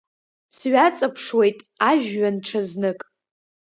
[0.55, 2.99] Сҩаҵаԥшуеит ажәҩан ҽазнык.